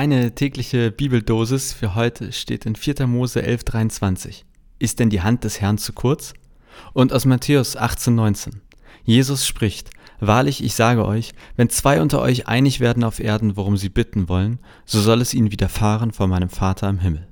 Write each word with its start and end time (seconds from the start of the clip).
Deine 0.00 0.34
tägliche 0.34 0.90
Bibeldosis 0.90 1.74
für 1.74 1.94
heute 1.94 2.32
steht 2.32 2.64
in 2.64 2.74
4. 2.74 3.06
Mose 3.06 3.42
11,23. 3.42 4.44
Ist 4.78 4.98
denn 4.98 5.10
die 5.10 5.20
Hand 5.20 5.44
des 5.44 5.60
Herrn 5.60 5.76
zu 5.76 5.92
kurz? 5.92 6.32
Und 6.94 7.12
aus 7.12 7.26
Matthäus 7.26 7.76
18,19. 7.76 8.60
Jesus 9.04 9.46
spricht, 9.46 9.90
Wahrlich, 10.18 10.64
ich 10.64 10.74
sage 10.74 11.04
euch, 11.04 11.34
wenn 11.56 11.68
zwei 11.68 12.00
unter 12.00 12.22
euch 12.22 12.48
einig 12.48 12.80
werden 12.80 13.04
auf 13.04 13.20
Erden, 13.20 13.58
worum 13.58 13.76
sie 13.76 13.90
bitten 13.90 14.30
wollen, 14.30 14.58
so 14.86 15.02
soll 15.02 15.20
es 15.20 15.34
ihnen 15.34 15.52
widerfahren 15.52 16.12
vor 16.12 16.28
meinem 16.28 16.48
Vater 16.48 16.88
im 16.88 17.00
Himmel. 17.00 17.28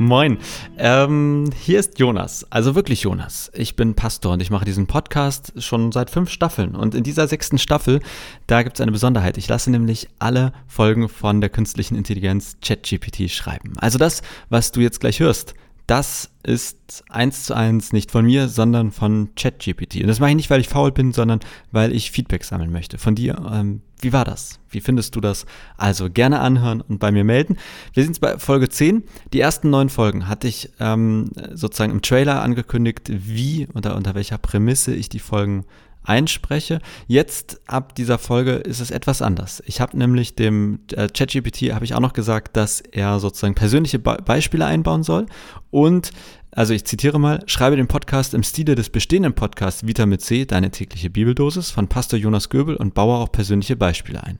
Moin, 0.00 0.38
ähm, 0.78 1.50
hier 1.60 1.80
ist 1.80 1.98
Jonas, 1.98 2.46
also 2.50 2.76
wirklich 2.76 3.02
Jonas. 3.02 3.50
Ich 3.52 3.74
bin 3.74 3.94
Pastor 3.94 4.34
und 4.34 4.40
ich 4.40 4.48
mache 4.48 4.64
diesen 4.64 4.86
Podcast 4.86 5.52
schon 5.60 5.90
seit 5.90 6.08
fünf 6.08 6.30
Staffeln. 6.30 6.76
Und 6.76 6.94
in 6.94 7.02
dieser 7.02 7.26
sechsten 7.26 7.58
Staffel, 7.58 7.98
da 8.46 8.62
gibt 8.62 8.76
es 8.76 8.80
eine 8.80 8.92
Besonderheit. 8.92 9.36
Ich 9.38 9.48
lasse 9.48 9.72
nämlich 9.72 10.08
alle 10.20 10.52
Folgen 10.68 11.08
von 11.08 11.40
der 11.40 11.50
künstlichen 11.50 11.96
Intelligenz 11.96 12.58
ChatGPT 12.62 13.28
schreiben. 13.28 13.72
Also 13.78 13.98
das, 13.98 14.22
was 14.50 14.70
du 14.70 14.80
jetzt 14.80 15.00
gleich 15.00 15.18
hörst, 15.18 15.54
das 15.88 16.30
ist 16.42 17.02
eins 17.08 17.44
zu 17.44 17.54
eins 17.54 17.94
nicht 17.94 18.10
von 18.10 18.26
mir, 18.26 18.48
sondern 18.48 18.92
von 18.92 19.30
ChatGPT. 19.36 20.02
Und 20.02 20.08
das 20.08 20.20
mache 20.20 20.30
ich 20.30 20.36
nicht, 20.36 20.50
weil 20.50 20.60
ich 20.60 20.68
faul 20.68 20.92
bin, 20.92 21.12
sondern 21.12 21.40
weil 21.72 21.94
ich 21.94 22.10
Feedback 22.10 22.44
sammeln 22.44 22.70
möchte. 22.70 22.98
Von 22.98 23.14
dir, 23.14 23.40
ähm, 23.50 23.80
wie 24.00 24.12
war 24.12 24.26
das? 24.26 24.60
Wie 24.68 24.82
findest 24.82 25.16
du 25.16 25.22
das? 25.22 25.46
Also 25.78 26.10
gerne 26.10 26.40
anhören 26.40 26.82
und 26.82 26.98
bei 26.98 27.10
mir 27.10 27.24
melden. 27.24 27.56
Wir 27.94 28.04
sind 28.04 28.20
bei 28.20 28.38
Folge 28.38 28.68
10. 28.68 29.02
Die 29.32 29.40
ersten 29.40 29.70
neun 29.70 29.88
Folgen 29.88 30.28
hatte 30.28 30.46
ich 30.46 30.70
ähm, 30.78 31.30
sozusagen 31.54 31.92
im 31.92 32.02
Trailer 32.02 32.42
angekündigt, 32.42 33.10
wie 33.10 33.66
oder 33.74 33.96
unter 33.96 34.14
welcher 34.14 34.36
Prämisse 34.36 34.94
ich 34.94 35.08
die 35.08 35.20
Folgen 35.20 35.64
einspreche. 36.08 36.80
Jetzt 37.06 37.60
ab 37.66 37.94
dieser 37.94 38.18
Folge 38.18 38.52
ist 38.52 38.80
es 38.80 38.90
etwas 38.90 39.22
anders. 39.22 39.62
Ich 39.66 39.80
habe 39.80 39.96
nämlich 39.96 40.34
dem 40.34 40.80
äh, 40.92 41.08
ChatGPT 41.08 41.72
habe 41.72 41.84
ich 41.84 41.94
auch 41.94 42.00
noch 42.00 42.12
gesagt, 42.12 42.56
dass 42.56 42.80
er 42.80 43.20
sozusagen 43.20 43.54
persönliche 43.54 43.98
Be 43.98 44.18
Beispiele 44.24 44.66
einbauen 44.66 45.02
soll 45.02 45.26
und 45.70 46.10
also 46.50 46.72
ich 46.72 46.84
zitiere 46.84 47.20
mal, 47.20 47.42
schreibe 47.46 47.76
den 47.76 47.88
Podcast 47.88 48.34
im 48.34 48.42
Stile 48.42 48.74
des 48.74 48.90
bestehenden 48.90 49.34
Podcasts 49.34 49.86
Vita 49.86 50.06
mit 50.06 50.22
C, 50.22 50.44
deine 50.46 50.70
tägliche 50.70 51.10
Bibeldosis 51.10 51.70
von 51.70 51.88
Pastor 51.88 52.18
Jonas 52.18 52.48
Göbel 52.48 52.74
und 52.74 52.94
baue 52.94 53.18
auch 53.18 53.30
persönliche 53.30 53.76
Beispiele 53.76 54.24
ein. 54.24 54.38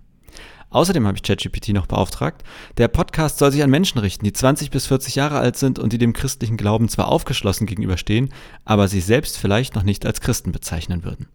Außerdem 0.71 1.07
habe 1.07 1.17
ich 1.17 1.23
ChatGPT 1.23 1.69
noch 1.71 1.87
beauftragt. 1.87 2.43
Der 2.77 2.89
Podcast 2.89 3.39
soll 3.39 3.53
sich 3.53 3.63
an 3.63 3.71
Menschen 3.71 3.99
richten, 3.99 4.25
die 4.25 4.33
20 4.33 4.71
bis 4.71 4.87
40 4.87 5.15
Jahre 5.15 5.39
alt 5.39 5.57
sind 5.57 5.79
und 5.79 5.93
die 5.93 5.99
dem 5.99 6.13
christlichen 6.13 6.57
Glauben 6.57 6.89
zwar 6.89 7.09
aufgeschlossen 7.09 7.67
gegenüberstehen, 7.67 8.31
aber 8.65 8.89
sich 8.89 9.05
selbst 9.05 9.39
vielleicht 9.39 9.75
noch 9.75 9.83
nicht 9.83 10.05
als 10.05 10.21
Christen 10.21 10.53
bezeichnen 10.53 11.05
würden. 11.05 11.29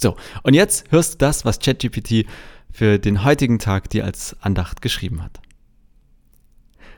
So, 0.00 0.16
und 0.42 0.54
jetzt 0.54 0.90
hörst 0.90 1.14
du 1.14 1.18
das, 1.18 1.44
was 1.44 1.58
ChatGPT 1.58 2.26
für 2.72 2.98
den 2.98 3.24
heutigen 3.24 3.58
Tag 3.58 3.90
dir 3.90 4.04
als 4.04 4.36
Andacht 4.40 4.82
geschrieben 4.82 5.22
hat. 5.22 5.40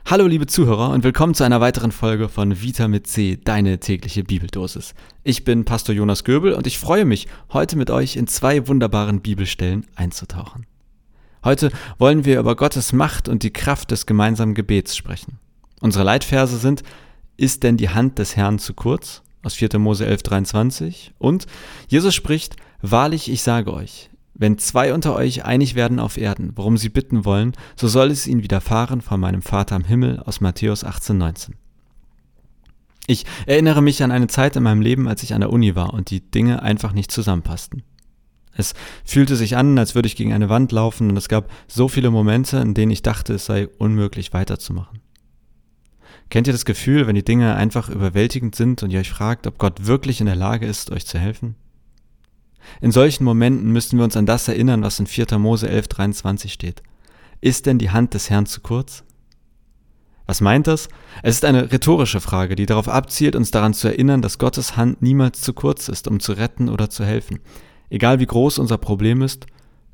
Hallo 0.07 0.27
liebe 0.27 0.45
Zuhörer 0.45 0.91
und 0.91 1.03
willkommen 1.03 1.33
zu 1.33 1.43
einer 1.43 1.61
weiteren 1.61 1.91
Folge 1.91 2.29
von 2.29 2.61
Vita 2.61 2.87
mit 2.87 3.07
C, 3.07 3.39
deine 3.43 3.79
tägliche 3.79 4.23
Bibeldosis. 4.23 4.93
Ich 5.23 5.43
bin 5.43 5.65
Pastor 5.65 5.95
Jonas 5.95 6.23
Göbel 6.23 6.53
und 6.53 6.67
ich 6.67 6.77
freue 6.77 7.05
mich, 7.05 7.27
heute 7.51 7.75
mit 7.75 7.89
euch 7.89 8.15
in 8.15 8.27
zwei 8.27 8.67
wunderbaren 8.67 9.21
Bibelstellen 9.21 9.87
einzutauchen. 9.95 10.67
Heute 11.43 11.71
wollen 11.97 12.23
wir 12.23 12.39
über 12.39 12.55
Gottes 12.55 12.93
Macht 12.93 13.27
und 13.27 13.43
die 13.43 13.53
Kraft 13.53 13.91
des 13.91 14.05
gemeinsamen 14.05 14.53
Gebets 14.53 14.95
sprechen. 14.95 15.39
Unsere 15.81 16.03
Leitverse 16.03 16.57
sind, 16.57 16.83
ist 17.37 17.63
denn 17.63 17.77
die 17.77 17.89
Hand 17.89 18.19
des 18.19 18.35
Herrn 18.35 18.59
zu 18.59 18.73
kurz? 18.73 19.21
Aus 19.43 19.53
4. 19.53 19.77
Mose 19.77 20.05
11, 20.07 20.23
23. 20.23 21.13
Und 21.19 21.45
Jesus 21.87 22.15
spricht, 22.15 22.55
Wahrlich, 22.81 23.31
ich 23.31 23.41
sage 23.41 23.73
euch, 23.73 24.09
wenn 24.33 24.57
zwei 24.57 24.93
unter 24.93 25.15
euch 25.15 25.45
einig 25.45 25.75
werden 25.75 25.99
auf 25.99 26.17
Erden, 26.17 26.51
worum 26.55 26.77
sie 26.77 26.89
bitten 26.89 27.25
wollen, 27.25 27.53
so 27.75 27.87
soll 27.87 28.11
es 28.11 28.27
ihnen 28.27 28.43
widerfahren 28.43 29.01
von 29.01 29.19
meinem 29.19 29.41
Vater 29.41 29.75
im 29.75 29.85
Himmel 29.85 30.19
aus 30.19 30.41
Matthäus 30.41 30.83
18, 30.83 31.17
19. 31.17 31.55
Ich 33.07 33.25
erinnere 33.45 33.81
mich 33.81 34.03
an 34.03 34.11
eine 34.11 34.27
Zeit 34.27 34.55
in 34.55 34.63
meinem 34.63 34.81
Leben, 34.81 35.07
als 35.07 35.23
ich 35.23 35.33
an 35.33 35.41
der 35.41 35.53
Uni 35.53 35.75
war 35.75 35.93
und 35.93 36.09
die 36.09 36.21
Dinge 36.21 36.61
einfach 36.63 36.91
nicht 36.91 37.11
zusammenpassten. 37.11 37.83
Es 38.57 38.73
fühlte 39.03 39.35
sich 39.35 39.57
an, 39.57 39.77
als 39.77 39.95
würde 39.95 40.07
ich 40.07 40.15
gegen 40.15 40.33
eine 40.33 40.49
Wand 40.49 40.71
laufen 40.71 41.09
und 41.09 41.17
es 41.17 41.29
gab 41.29 41.49
so 41.67 41.87
viele 41.87 42.09
Momente, 42.09 42.57
in 42.57 42.73
denen 42.73 42.91
ich 42.91 43.01
dachte, 43.01 43.33
es 43.33 43.45
sei 43.45 43.67
unmöglich 43.77 44.33
weiterzumachen. 44.33 45.01
Kennt 46.29 46.47
ihr 46.47 46.53
das 46.53 46.65
Gefühl, 46.65 47.05
wenn 47.05 47.15
die 47.15 47.25
Dinge 47.25 47.55
einfach 47.55 47.89
überwältigend 47.89 48.55
sind 48.55 48.81
und 48.81 48.91
ihr 48.91 48.99
euch 48.99 49.09
fragt, 49.09 49.45
ob 49.45 49.59
Gott 49.59 49.85
wirklich 49.85 50.19
in 50.19 50.25
der 50.25 50.35
Lage 50.35 50.65
ist, 50.65 50.91
euch 50.91 51.05
zu 51.05 51.19
helfen? 51.19 51.55
In 52.81 52.91
solchen 52.91 53.23
Momenten 53.23 53.71
müssen 53.71 53.97
wir 53.97 54.03
uns 54.03 54.17
an 54.17 54.25
das 54.25 54.47
erinnern, 54.47 54.83
was 54.83 54.99
in 54.99 55.07
4. 55.07 55.37
Mose 55.37 55.67
11.23 55.67 56.49
steht. 56.49 56.83
Ist 57.41 57.65
denn 57.65 57.77
die 57.77 57.91
Hand 57.91 58.13
des 58.13 58.29
Herrn 58.29 58.45
zu 58.45 58.61
kurz? 58.61 59.03
Was 60.25 60.41
meint 60.41 60.67
das? 60.67 60.89
Es 61.21 61.35
ist 61.35 61.45
eine 61.45 61.71
rhetorische 61.71 62.19
Frage, 62.19 62.55
die 62.55 62.65
darauf 62.65 62.89
abzielt, 62.89 63.35
uns 63.35 63.51
daran 63.51 63.73
zu 63.73 63.87
erinnern, 63.87 64.21
dass 64.21 64.39
Gottes 64.39 64.75
Hand 64.75 65.01
niemals 65.01 65.41
zu 65.41 65.53
kurz 65.53 65.87
ist, 65.87 66.07
um 66.07 66.19
zu 66.19 66.33
retten 66.33 66.69
oder 66.69 66.89
zu 66.89 67.05
helfen. 67.05 67.39
Egal 67.89 68.19
wie 68.19 68.25
groß 68.25 68.57
unser 68.57 68.77
Problem 68.77 69.21
ist, 69.21 69.45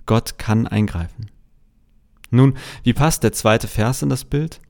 Gott 0.06 0.38
kann 0.38 0.68
eingreifen. 0.68 1.30
Nun, 2.30 2.56
wie 2.84 2.94
passt 2.94 3.24
der 3.24 3.34
zweite 3.34 3.68
Vers 3.68 4.02
in 4.02 4.10
das 4.10 4.24
Bild? 4.24 4.62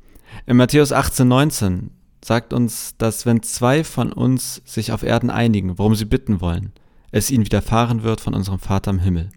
In 0.48 0.58
Matthäus 0.58 0.92
18,19 0.92 1.90
sagt 2.24 2.54
uns, 2.54 2.96
dass 2.98 3.26
wenn 3.26 3.44
zwei 3.44 3.84
von 3.84 4.12
uns 4.12 4.62
sich 4.66 4.92
auf 4.92 5.04
Erden 5.04 5.30
einigen, 5.30 5.78
worum 5.78 5.94
sie 5.94 6.06
bitten 6.06 6.42
wollen, 6.42 6.74
es 7.12 7.30
ihnen 7.30 7.46
widerfahren 7.46 8.04
wird 8.04 8.22
von 8.22 8.34
unserem 8.34 8.60
Vater 8.60 8.92
im 8.92 9.00
Himmel. 9.00 9.30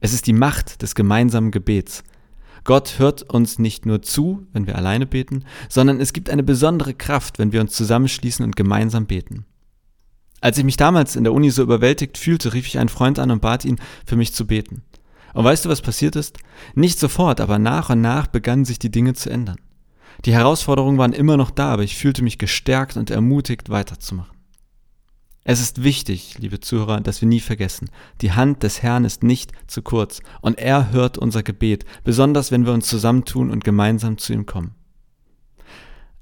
Es 0.00 0.12
ist 0.12 0.26
die 0.26 0.32
Macht 0.32 0.82
des 0.82 0.94
gemeinsamen 0.94 1.50
Gebets. 1.50 2.04
Gott 2.64 2.98
hört 2.98 3.22
uns 3.22 3.58
nicht 3.58 3.86
nur 3.86 4.02
zu, 4.02 4.46
wenn 4.52 4.66
wir 4.66 4.76
alleine 4.76 5.06
beten, 5.06 5.44
sondern 5.68 6.00
es 6.00 6.12
gibt 6.12 6.30
eine 6.30 6.42
besondere 6.42 6.94
Kraft, 6.94 7.38
wenn 7.38 7.52
wir 7.52 7.60
uns 7.60 7.72
zusammenschließen 7.72 8.44
und 8.44 8.56
gemeinsam 8.56 9.06
beten. 9.06 9.46
Als 10.40 10.58
ich 10.58 10.64
mich 10.64 10.76
damals 10.76 11.16
in 11.16 11.24
der 11.24 11.32
Uni 11.32 11.50
so 11.50 11.62
überwältigt 11.62 12.18
fühlte, 12.18 12.52
rief 12.52 12.66
ich 12.66 12.78
einen 12.78 12.88
Freund 12.88 13.18
an 13.18 13.30
und 13.30 13.40
bat 13.40 13.64
ihn, 13.64 13.80
für 14.06 14.16
mich 14.16 14.34
zu 14.34 14.46
beten. 14.46 14.82
Und 15.34 15.44
weißt 15.44 15.64
du, 15.64 15.68
was 15.68 15.82
passiert 15.82 16.16
ist? 16.16 16.38
Nicht 16.74 16.98
sofort, 16.98 17.40
aber 17.40 17.58
nach 17.58 17.90
und 17.90 18.00
nach 18.00 18.28
begannen 18.28 18.64
sich 18.64 18.78
die 18.78 18.90
Dinge 18.90 19.14
zu 19.14 19.30
ändern. 19.30 19.58
Die 20.24 20.32
Herausforderungen 20.32 20.98
waren 20.98 21.12
immer 21.12 21.36
noch 21.36 21.50
da, 21.50 21.72
aber 21.72 21.82
ich 21.82 21.96
fühlte 21.96 22.22
mich 22.22 22.38
gestärkt 22.38 22.96
und 22.96 23.10
ermutigt, 23.10 23.68
weiterzumachen. 23.70 24.37
Es 25.50 25.62
ist 25.62 25.82
wichtig, 25.82 26.36
liebe 26.38 26.60
Zuhörer, 26.60 27.00
dass 27.00 27.22
wir 27.22 27.26
nie 27.26 27.40
vergessen, 27.40 27.88
die 28.20 28.32
Hand 28.32 28.62
des 28.62 28.82
Herrn 28.82 29.06
ist 29.06 29.22
nicht 29.22 29.52
zu 29.66 29.80
kurz 29.80 30.20
und 30.42 30.58
er 30.58 30.92
hört 30.92 31.16
unser 31.16 31.42
Gebet, 31.42 31.86
besonders 32.04 32.52
wenn 32.52 32.66
wir 32.66 32.74
uns 32.74 32.86
zusammentun 32.86 33.50
und 33.50 33.64
gemeinsam 33.64 34.18
zu 34.18 34.34
ihm 34.34 34.44
kommen. 34.44 34.74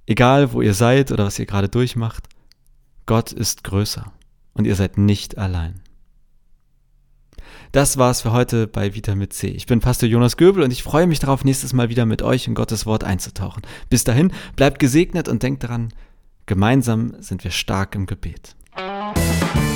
Egal, 0.06 0.52
wo 0.52 0.62
ihr 0.62 0.74
seid 0.74 1.10
oder 1.10 1.24
was 1.24 1.40
ihr 1.40 1.46
gerade 1.46 1.68
durchmacht, 1.68 2.28
Gott 3.06 3.32
ist 3.32 3.64
größer 3.64 4.12
und 4.52 4.64
ihr 4.64 4.76
seid 4.76 4.96
nicht 4.96 5.36
allein. 5.36 5.80
Das 7.72 7.96
war's 7.96 8.22
für 8.22 8.30
heute 8.30 8.68
bei 8.68 8.94
Vita 8.94 9.16
mit 9.16 9.32
C. 9.32 9.48
Ich 9.48 9.66
bin 9.66 9.80
Pastor 9.80 10.08
Jonas 10.08 10.36
Göbel 10.36 10.62
und 10.62 10.70
ich 10.70 10.84
freue 10.84 11.08
mich 11.08 11.18
darauf, 11.18 11.42
nächstes 11.42 11.72
Mal 11.72 11.88
wieder 11.88 12.06
mit 12.06 12.22
euch 12.22 12.46
in 12.46 12.54
Gottes 12.54 12.86
Wort 12.86 13.02
einzutauchen. 13.02 13.64
Bis 13.90 14.04
dahin, 14.04 14.30
bleibt 14.54 14.78
gesegnet 14.78 15.26
und 15.26 15.42
denkt 15.42 15.64
daran, 15.64 15.88
gemeinsam 16.46 17.16
sind 17.18 17.42
wir 17.42 17.50
stark 17.50 17.96
im 17.96 18.06
Gebet. 18.06 18.54
Thank 19.14 19.70
you. 19.70 19.75